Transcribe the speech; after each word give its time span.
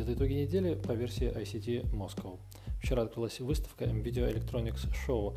Это 0.00 0.14
итоги 0.14 0.32
недели 0.32 0.72
по 0.76 0.92
версии 0.92 1.30
ICT 1.30 1.92
Moscow. 1.92 2.38
Вчера 2.80 3.02
открылась 3.02 3.38
выставка 3.38 3.84
MVideo 3.84 4.34
Electronics 4.34 4.88
Show, 5.06 5.36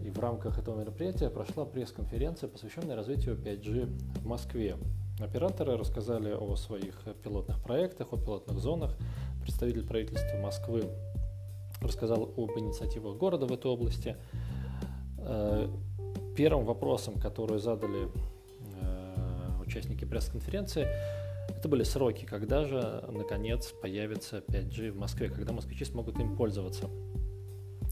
и 0.00 0.08
в 0.10 0.20
рамках 0.20 0.56
этого 0.56 0.78
мероприятия 0.78 1.28
прошла 1.30 1.64
пресс-конференция, 1.64 2.48
посвященная 2.48 2.94
развитию 2.94 3.34
5G 3.34 4.20
в 4.20 4.24
Москве. 4.24 4.76
Операторы 5.18 5.76
рассказали 5.76 6.32
о 6.32 6.54
своих 6.54 6.94
пилотных 7.24 7.60
проектах, 7.60 8.12
о 8.12 8.18
пилотных 8.18 8.60
зонах. 8.60 8.96
Представитель 9.42 9.84
правительства 9.84 10.36
Москвы 10.36 10.84
рассказал 11.80 12.22
об 12.36 12.56
инициативах 12.56 13.16
города 13.16 13.46
в 13.46 13.52
этой 13.52 13.68
области. 13.68 14.14
Э, 15.18 15.68
первым 16.36 16.66
вопросом, 16.66 17.14
который 17.18 17.58
задали 17.58 18.08
э, 18.80 19.60
участники 19.60 20.04
пресс-конференции, 20.04 20.86
это 21.48 21.68
были 21.68 21.82
сроки, 21.82 22.24
когда 22.24 22.64
же, 22.64 23.04
наконец, 23.08 23.72
появится 23.82 24.38
5G 24.38 24.92
в 24.92 24.96
Москве, 24.96 25.28
когда 25.28 25.52
москвичи 25.52 25.84
смогут 25.84 26.18
им 26.18 26.36
пользоваться. 26.36 26.88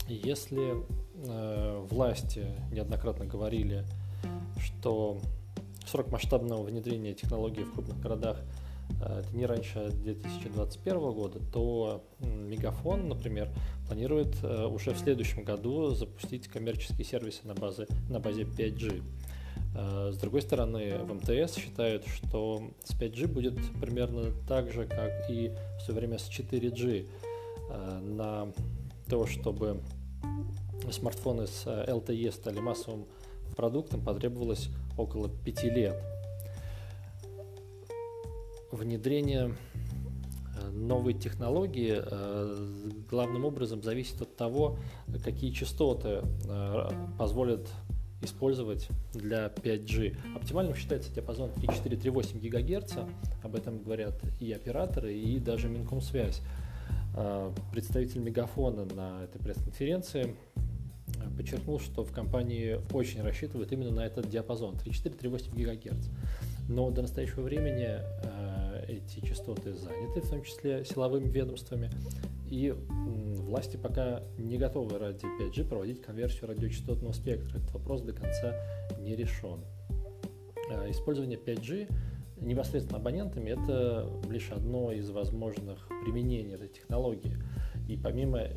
Если 0.09 0.85
э, 1.29 1.87
власти 1.91 2.47
неоднократно 2.71 3.25
говорили, 3.25 3.85
что 4.61 5.21
срок 5.87 6.11
масштабного 6.11 6.63
внедрения 6.63 7.15
технологий 7.15 7.65
в 7.65 7.73
крупных 7.73 8.01
городах 8.01 8.41
э, 9.01 9.23
это 9.25 9.37
не 9.37 9.47
раньше 9.47 9.91
2021 9.91 10.99
года, 11.11 11.41
то 11.53 12.05
Мегафон, 12.21 13.09
например, 13.09 13.51
планирует 13.87 14.37
э, 14.43 14.67
уже 14.67 14.93
в 14.93 14.99
следующем 14.99 15.43
году 15.43 15.91
запустить 15.91 16.47
коммерческие 16.47 17.05
сервисы 17.05 17.47
на, 17.47 17.55
базе, 17.55 17.87
на 18.09 18.21
базе 18.21 18.43
5G. 18.43 19.03
Э, 19.77 20.11
с 20.13 20.17
другой 20.17 20.43
стороны, 20.43 20.99
в 20.99 21.13
МТС 21.13 21.57
считают, 21.57 22.07
что 22.07 22.63
с 22.83 22.95
5G 22.99 23.27
будет 23.27 23.55
примерно 23.81 24.33
так 24.49 24.73
же, 24.73 24.87
как 24.87 25.31
и 25.31 25.53
в 25.79 25.83
свое 25.83 26.01
время 26.01 26.19
с 26.19 26.29
4G. 26.31 27.07
Э, 27.71 27.99
на 28.01 28.53
то, 29.09 29.27
чтобы 29.27 29.81
смартфоны 30.91 31.47
с 31.47 31.67
LTE 31.67 32.33
стали 32.33 32.59
массовым 32.59 33.07
продуктом, 33.55 34.03
потребовалось 34.03 34.69
около 34.97 35.29
5 35.29 35.65
лет. 35.65 36.03
Внедрение 38.73 39.55
э, 40.59 40.71
новой 40.71 41.13
технологии 41.13 42.01
главным 43.11 43.45
образом 43.45 43.83
зависит 43.83 44.23
от 44.23 44.37
того, 44.37 44.79
какие 45.23 45.51
частоты 45.51 46.23
позволят 47.19 47.69
использовать 48.23 48.89
для 49.13 49.47
5G. 49.47 50.17
Оптимальным 50.35 50.75
считается 50.75 51.13
диапазон 51.13 51.51
3,4-3,8 51.51 52.49
ГГц, 52.49 52.95
об 53.43 53.55
этом 53.55 53.83
говорят 53.83 54.15
и 54.41 54.53
операторы, 54.53 55.15
и 55.15 55.39
даже 55.39 55.69
Минкомсвязь. 55.69 56.41
А, 57.15 57.53
представитель 57.73 58.21
Мегафона 58.21 58.85
на 58.85 59.25
этой 59.25 59.39
пресс-конференции 59.41 60.35
а, 61.19 61.37
подчеркнул, 61.37 61.81
что 61.81 62.05
в 62.05 62.13
компании 62.13 62.81
очень 62.93 63.23
рассчитывают 63.23 63.73
именно 63.73 63.91
на 63.91 64.07
этот 64.07 64.29
диапазон 64.29 64.75
3,4-3,8 64.75 65.55
ГГц. 65.55 66.09
Но 66.69 66.91
до 66.91 67.03
настоящего 67.03 67.43
времени 67.43 67.87
а, 67.89 68.85
эти 68.89 69.25
частоты 69.25 69.75
заняты, 69.75 70.21
в 70.21 70.29
том 70.29 70.43
числе 70.43 70.85
силовыми 70.85 71.29
ведомствами, 71.29 71.91
и 72.49 72.75
власти 73.47 73.77
пока 73.77 74.23
не 74.37 74.59
готовы 74.59 74.99
ради 74.99 75.25
5G 75.41 75.69
проводить 75.69 76.03
конверсию 76.03 76.49
радиочастотного 76.49 77.13
спектра. 77.13 77.59
Этот 77.59 77.73
вопрос 77.73 78.03
до 78.03 78.13
конца 78.13 78.55
не 78.99 79.17
решен. 79.17 79.61
А, 80.71 80.91
использование 80.91 81.39
5G 81.39 81.89
непосредственно 82.41 82.99
абонентами– 82.99 83.51
это 83.51 84.11
лишь 84.29 84.51
одно 84.51 84.93
из 84.93 85.09
возможных 85.11 85.89
применений 86.05 86.55
этой 86.55 86.69
технологии. 86.69 87.37
И 87.89 87.97
помимо 87.97 88.49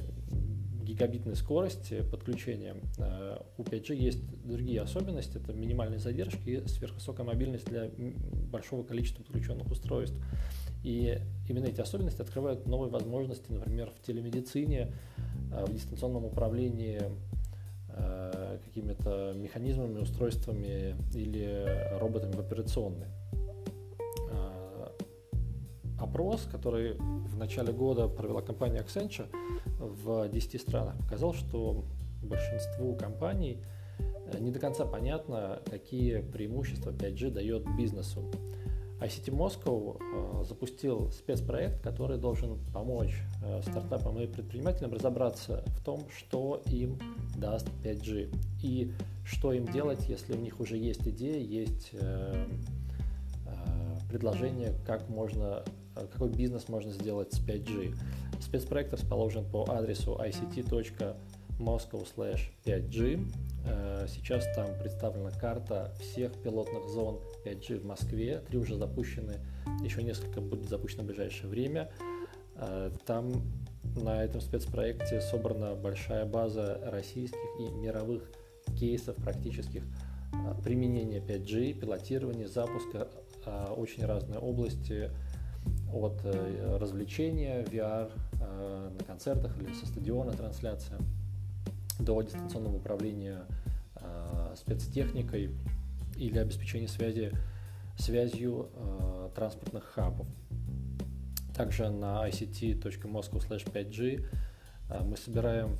гигабитной 0.89 1.35
скорости 1.35 2.01
подключения 2.01 2.75
а, 2.97 3.45
у 3.57 3.63
5G 3.63 3.95
есть 3.95 4.19
другие 4.43 4.81
особенности. 4.81 5.37
Это 5.37 5.53
минимальные 5.53 5.99
задержки 5.99 6.49
и 6.49 6.67
сверхвысокая 6.67 7.25
мобильность 7.25 7.65
для 7.65 7.89
большого 8.51 8.83
количества 8.83 9.23
подключенных 9.23 9.69
устройств. 9.69 10.17
И 10.83 11.19
именно 11.47 11.65
эти 11.65 11.81
особенности 11.81 12.21
открывают 12.21 12.65
новые 12.65 12.89
возможности, 12.89 13.51
например, 13.51 13.91
в 13.91 14.05
телемедицине, 14.05 14.93
э, 15.51 15.65
в 15.65 15.73
дистанционном 15.73 16.25
управлении 16.25 17.01
э, 17.89 18.59
какими-то 18.63 19.33
механизмами, 19.35 19.99
устройствами 19.99 20.95
или 21.13 21.97
роботами 21.99 22.31
в 22.31 22.39
операционной. 22.39 23.07
Э, 24.31 24.87
опрос, 25.99 26.47
который 26.49 26.93
в 26.93 27.37
начале 27.37 27.73
года 27.73 28.07
провела 28.07 28.41
компания 28.41 28.79
Accenture 28.79 29.27
в 29.79 30.29
10 30.29 30.61
странах, 30.61 30.97
показал, 30.99 31.33
что 31.33 31.83
большинству 32.23 32.95
компаний 32.95 33.61
не 34.39 34.51
до 34.51 34.59
конца 34.59 34.85
понятно, 34.85 35.59
какие 35.69 36.21
преимущества 36.21 36.91
5G 36.91 37.31
дает 37.31 37.65
бизнесу. 37.75 38.23
ICT 38.99 39.31
Moscow 39.31 39.97
э, 39.99 40.43
запустил 40.45 41.11
спецпроект, 41.11 41.81
который 41.81 42.17
должен 42.17 42.59
помочь 42.73 43.15
э, 43.43 43.61
стартапам 43.61 44.19
и 44.19 44.27
предпринимателям 44.27 44.93
разобраться 44.93 45.63
в 45.67 45.83
том, 45.83 46.05
что 46.15 46.61
им 46.65 46.99
даст 47.37 47.67
5G 47.83 48.35
и 48.61 48.91
что 49.23 49.53
им 49.53 49.65
делать, 49.65 50.09
если 50.09 50.33
у 50.33 50.37
них 50.37 50.59
уже 50.59 50.77
есть 50.77 51.07
идея, 51.07 51.39
есть 51.39 51.91
э, 51.93 52.45
предложение, 54.09 54.73
как 54.85 55.07
можно, 55.07 55.63
какой 55.93 56.29
бизнес 56.29 56.67
можно 56.67 56.91
сделать 56.91 57.31
с 57.33 57.39
5G. 57.39 57.95
Спецпроект 58.41 58.91
расположен 58.91 59.45
по 59.45 59.65
адресу 59.69 60.19
ict.moscow/5g. 61.59 64.07
Сейчас 64.07 64.47
там 64.55 64.67
представлена 64.79 65.31
карта 65.31 65.93
всех 65.99 66.33
пилотных 66.41 66.87
зон 66.89 67.19
5G 67.45 67.79
в 67.79 67.85
Москве, 67.85 68.41
три 68.47 68.57
уже 68.57 68.75
запущены, 68.75 69.35
еще 69.83 70.01
несколько 70.01 70.41
будет 70.41 70.69
запущено 70.69 71.03
в 71.03 71.07
ближайшее 71.07 71.49
время. 71.49 71.91
Э, 72.59 72.91
там 73.05 73.31
на 73.95 74.23
этом 74.23 74.41
спецпроекте 74.41 75.21
собрана 75.21 75.75
большая 75.75 76.25
база 76.25 76.79
российских 76.85 77.39
и 77.59 77.71
мировых 77.71 78.23
кейсов 78.77 79.15
практических 79.17 79.83
э, 79.83 80.61
применения 80.63 81.19
5G, 81.19 81.73
пилотирования, 81.73 82.47
запуска 82.47 83.07
э, 83.45 83.73
очень 83.75 84.05
разные 84.05 84.39
области 84.39 85.11
от 85.93 86.23
развлечения, 86.23 87.63
VR 87.63 88.11
на 88.39 89.03
концертах 89.05 89.61
или 89.61 89.73
со 89.73 89.85
стадиона 89.87 90.31
трансляция 90.31 90.99
до 91.99 92.21
дистанционного 92.21 92.77
управления 92.77 93.45
спецтехникой, 94.55 95.51
или 96.19 96.37
обеспечение 96.37 96.87
связи 96.87 97.31
связью 97.97 98.69
э, 98.73 99.29
транспортных 99.35 99.83
хабов. 99.83 100.27
Также 101.55 101.89
на 101.89 102.27
ict.moscow/5g 102.29 104.25
э, 104.89 105.03
мы 105.03 105.17
собираем 105.17 105.77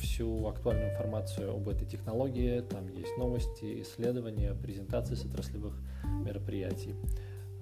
всю 0.00 0.48
актуальную 0.48 0.90
информацию 0.90 1.54
об 1.54 1.68
этой 1.68 1.86
технологии. 1.86 2.60
Там 2.60 2.88
есть 2.88 3.16
новости, 3.16 3.82
исследования, 3.82 4.54
презентации 4.54 5.14
с 5.14 5.24
отраслевых 5.24 5.78
мероприятий. 6.24 6.96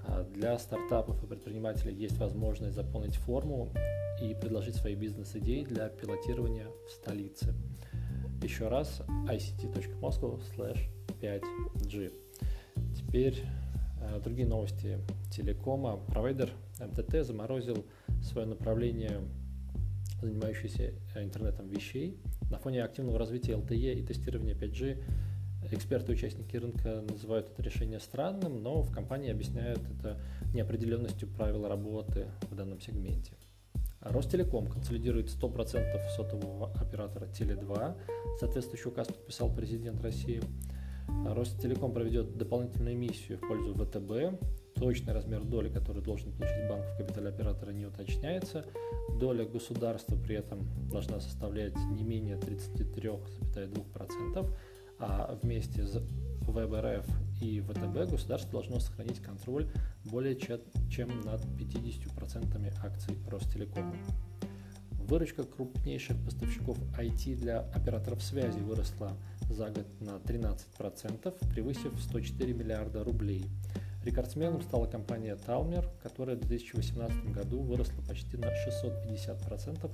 Э, 0.06 0.24
для 0.34 0.58
стартапов 0.58 1.22
и 1.22 1.26
предпринимателей 1.26 1.94
есть 1.94 2.16
возможность 2.16 2.74
заполнить 2.74 3.16
форму 3.16 3.68
и 4.22 4.34
предложить 4.34 4.76
свои 4.76 4.94
бизнес-идеи 4.94 5.64
для 5.64 5.90
пилотирования 5.90 6.68
в 6.86 6.90
столице. 6.90 7.54
Еще 8.42 8.68
раз 8.68 9.02
ict.moscow/5g. 9.28 12.12
Теперь 12.96 13.42
э, 14.00 14.20
другие 14.22 14.46
новости 14.46 15.00
телекома. 15.30 15.96
Провайдер 15.96 16.52
МТТ 16.80 17.26
заморозил 17.26 17.84
свое 18.22 18.46
направление, 18.46 19.20
занимающееся 20.20 20.94
э, 21.14 21.24
интернетом 21.24 21.68
вещей. 21.68 22.20
На 22.50 22.58
фоне 22.58 22.84
активного 22.84 23.18
развития 23.18 23.54
LTE 23.54 23.94
и 23.94 24.02
тестирования 24.02 24.54
5G 24.54 25.02
эксперты 25.72 26.12
и 26.12 26.14
участники 26.14 26.56
рынка 26.56 27.02
называют 27.08 27.50
это 27.50 27.62
решение 27.62 28.00
странным, 28.00 28.62
но 28.62 28.82
в 28.82 28.90
компании 28.90 29.30
объясняют 29.30 29.80
это 29.98 30.18
неопределенностью 30.54 31.28
правил 31.28 31.68
работы 31.68 32.26
в 32.50 32.54
данном 32.54 32.80
сегменте. 32.80 33.32
Ростелеком 34.00 34.66
консолидирует 34.66 35.26
100% 35.26 36.08
сотового 36.16 36.72
оператора 36.80 37.26
Теле2. 37.26 37.96
Соответствующий 38.38 38.90
указ 38.90 39.08
подписал 39.08 39.54
президент 39.54 40.00
России. 40.02 40.40
Ростелеком 41.26 41.92
проведет 41.92 42.36
дополнительную 42.36 42.96
миссию 42.96 43.38
в 43.38 43.48
пользу 43.48 43.74
ВТБ. 43.74 44.40
Точный 44.74 45.12
размер 45.12 45.42
доли, 45.42 45.68
который 45.68 46.02
должен 46.02 46.32
получить 46.32 46.68
банк 46.68 46.84
в 46.84 46.98
капитале 46.98 47.30
оператора, 47.30 47.72
не 47.72 47.86
уточняется. 47.86 48.64
Доля 49.18 49.44
государства 49.44 50.16
при 50.16 50.36
этом 50.36 50.68
должна 50.88 51.18
составлять 51.20 51.74
не 51.90 52.04
менее 52.04 52.36
33,2%, 52.36 54.46
а 55.00 55.36
вместе 55.42 55.84
с 55.84 56.00
ВБРФ 56.42 57.06
и 57.40 57.60
ВТБ 57.60 58.10
государство 58.10 58.52
должно 58.52 58.80
сохранить 58.80 59.20
контроль 59.20 59.68
более 60.04 60.36
чем 60.36 61.20
над 61.22 61.44
50% 61.44 62.74
акций 62.82 63.16
Ростелекома. 63.28 63.94
Выручка 64.92 65.44
крупнейших 65.44 66.22
поставщиков 66.24 66.78
IT 66.98 67.36
для 67.36 67.60
операторов 67.60 68.22
связи 68.22 68.58
выросла 68.58 69.16
за 69.48 69.70
год 69.70 69.86
на 70.00 70.16
13%, 70.16 71.48
превысив 71.50 71.92
104 71.98 72.52
миллиарда 72.52 73.04
рублей. 73.04 73.46
Рекордсменом 74.04 74.62
стала 74.62 74.86
компания 74.86 75.36
Talmer, 75.36 75.84
которая 76.02 76.36
в 76.36 76.40
2018 76.40 77.32
году 77.32 77.60
выросла 77.60 78.00
почти 78.06 78.36
на 78.36 78.46
650% 78.46 79.90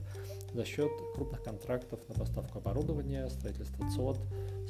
за 0.52 0.64
счет 0.64 0.90
крупных 1.14 1.42
контрактов 1.42 2.00
на 2.08 2.14
поставку 2.14 2.58
оборудования, 2.58 3.28
строительство 3.28 3.88
ЦОД, 3.90 4.18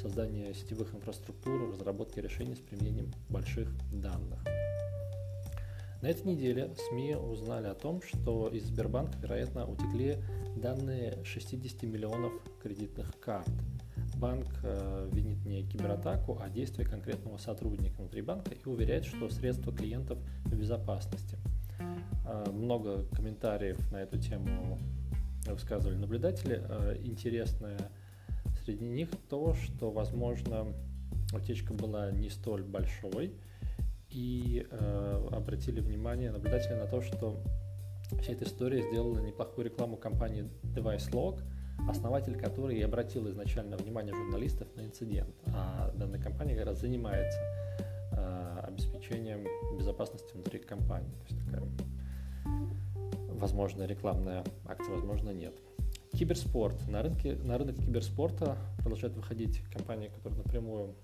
создание 0.01 0.53
сетевых 0.53 0.95
инфраструктур, 0.95 1.71
разработки 1.73 2.19
решений 2.19 2.55
с 2.55 2.59
применением 2.59 3.11
больших 3.29 3.69
данных. 3.91 4.43
На 6.01 6.07
этой 6.07 6.27
неделе 6.27 6.73
СМИ 6.89 7.15
узнали 7.15 7.67
о 7.67 7.73
том, 7.73 8.01
что 8.01 8.47
из 8.49 8.65
Сбербанка, 8.65 9.17
вероятно, 9.17 9.65
утекли 9.65 10.17
данные 10.55 11.23
60 11.23 11.83
миллионов 11.83 12.33
кредитных 12.61 13.19
карт. 13.19 13.49
Банк 14.17 14.47
э, 14.63 15.09
винит 15.11 15.45
не 15.45 15.63
кибератаку, 15.63 16.39
а 16.41 16.49
действия 16.49 16.85
конкретного 16.85 17.37
сотрудника 17.37 17.99
внутри 17.99 18.21
банка 18.21 18.53
и 18.53 18.69
уверяет, 18.69 19.05
что 19.05 19.29
средства 19.29 19.73
клиентов 19.73 20.17
в 20.45 20.55
безопасности. 20.55 21.37
Э, 22.25 22.49
много 22.49 23.05
комментариев 23.07 23.91
на 23.91 23.97
эту 23.97 24.17
тему 24.17 24.79
высказывали 25.47 25.97
наблюдатели. 25.97 26.61
Э, 26.63 26.97
интересное 27.03 27.77
среди 28.63 28.85
них 28.85 29.09
то, 29.29 29.53
что, 29.53 29.91
возможно, 29.91 30.67
утечка 31.33 31.73
была 31.73 32.11
не 32.11 32.29
столь 32.29 32.63
большой, 32.63 33.33
и 34.09 34.65
обратили 35.31 35.81
внимание 35.81 36.31
наблюдатели 36.31 36.73
на 36.73 36.87
то, 36.87 37.01
что 37.01 37.37
вся 38.21 38.31
эта 38.31 38.45
история 38.45 38.81
сделала 38.81 39.19
неплохую 39.19 39.65
рекламу 39.65 39.97
компании 39.97 40.49
DeviceLog, 40.63 41.41
основатель 41.87 42.35
которой 42.35 42.79
обратил 42.83 43.29
изначально 43.29 43.77
внимание 43.77 44.13
журналистов 44.13 44.67
на 44.75 44.81
инцидент. 44.81 45.35
А 45.47 45.91
данная 45.95 46.19
компания 46.19 46.55
как 46.55 46.65
раз 46.65 46.79
занимается 46.79 47.39
э, 48.11 48.59
обеспечением 48.63 49.45
безопасности 49.77 50.33
внутри 50.33 50.59
компании. 50.59 51.11
То 51.27 51.33
есть 51.33 51.45
такая 51.45 51.63
возможно 53.29 53.83
рекламная 53.83 54.43
акция, 54.65 54.95
возможно 54.95 55.29
нет. 55.29 55.55
Киберспорт. 56.13 56.87
На, 56.87 57.01
рынке, 57.01 57.35
на 57.35 57.57
рынок 57.57 57.75
киберспорта 57.75 58.57
продолжают 58.77 59.15
выходить 59.15 59.61
компании, 59.71 60.07
которые 60.07 60.41
напрямую 60.41 60.95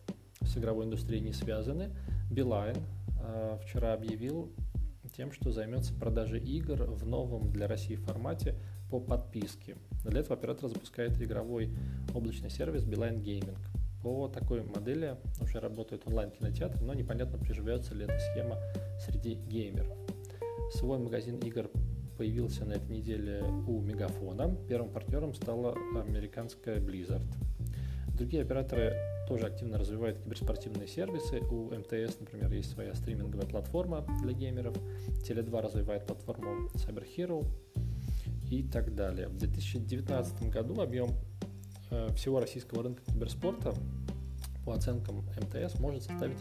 с 0.42 0.58
игровой 0.58 0.86
индустрией 0.86 1.22
не 1.22 1.34
связаны. 1.34 1.90
Билайн 2.32 2.78
э, 3.22 3.58
вчера 3.62 3.94
объявил 3.94 4.52
тем, 5.16 5.32
что 5.32 5.52
займется 5.52 5.94
продажей 5.94 6.40
игр 6.40 6.84
в 6.84 7.06
новом 7.06 7.52
для 7.52 7.68
России 7.68 7.96
формате 7.96 8.56
по 8.90 9.00
подписке. 9.00 9.76
Для 10.04 10.22
этого 10.22 10.36
оператор 10.36 10.70
запускает 10.70 11.22
игровой 11.22 11.70
облачный 12.14 12.50
сервис 12.50 12.84
Beeline 12.84 13.22
Gaming. 13.22 13.58
По 14.02 14.28
такой 14.28 14.64
модели 14.64 15.16
уже 15.40 15.60
работает 15.60 16.08
онлайн-кинотеатр, 16.08 16.82
но 16.82 16.94
непонятно, 16.94 17.38
приживется 17.38 17.94
ли 17.94 18.06
эта 18.06 18.18
схема 18.20 18.58
среди 19.00 19.36
геймеров. 19.36 19.96
Свой 20.72 20.98
магазин 20.98 21.38
игр 21.38 21.70
появился 22.18 22.66
на 22.66 22.74
этой 22.74 22.98
неделе 22.98 23.44
у 23.68 23.80
Мегафона. 23.82 24.56
Первым 24.68 24.90
партнером 24.90 25.34
стала 25.34 25.76
американская 25.96 26.80
Blizzard. 26.80 27.22
Другие 28.16 28.44
операторы 28.44 28.96
тоже 29.28 29.48
активно 29.48 29.78
развивают 29.78 30.20
киберспортивные 30.20 30.88
сервисы. 30.88 31.40
У 31.40 31.74
МТС, 31.74 32.20
например, 32.20 32.52
есть 32.52 32.72
своя 32.72 32.94
стриминговая 32.94 33.48
платформа 33.48 34.06
для 34.22 34.34
геймеров. 34.34 34.76
Теле2 35.28 35.62
развивает 35.62 36.06
платформу 36.06 36.70
Cyber 36.76 37.06
Hero 37.18 37.46
и 38.52 38.64
так 38.64 38.94
далее. 38.94 39.30
В 39.30 39.38
2019 39.38 40.50
году 40.50 40.82
объем 40.82 41.16
э, 41.90 42.10
всего 42.16 42.40
российского 42.40 42.84
рынка 42.84 43.02
киберспорта 43.06 43.74
по 44.66 44.74
оценкам 44.74 45.26
МТС 45.42 45.80
может 45.80 46.04
составить 46.04 46.38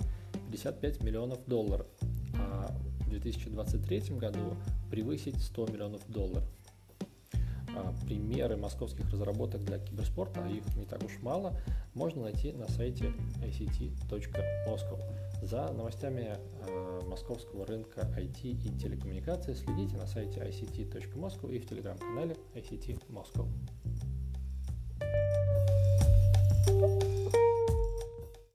55 0.51 1.03
миллионов 1.05 1.39
долларов, 1.47 1.87
а 2.35 2.77
в 3.07 3.11
2023 3.11 4.17
году 4.17 4.57
превысить 4.91 5.41
100 5.41 5.67
миллионов 5.69 6.03
долларов. 6.09 6.45
А, 7.81 7.94
примеры 8.05 8.56
московских 8.56 9.11
разработок 9.11 9.65
для 9.65 9.79
киберспорта, 9.79 10.44
а 10.44 10.49
их 10.49 10.65
не 10.77 10.85
так 10.85 11.03
уж 11.03 11.19
мало, 11.23 11.56
можно 11.94 12.23
найти 12.23 12.53
на 12.53 12.69
сайте 12.69 13.12
ict.moscow. 13.43 15.00
За 15.43 15.73
новостями 15.73 16.37
а, 16.67 17.00
московского 17.09 17.67
рынка 17.67 18.03
IT 18.19 18.43
и 18.43 18.79
телекоммуникации 18.79 19.55
следите 19.55 19.97
на 19.97 20.06
сайте 20.06 20.41
ict.moscow 20.41 21.50
и 21.50 21.59
в 21.59 21.67
телеграм-канале 21.67 22.37
ICT 22.55 23.03
Moscow. 23.09 23.49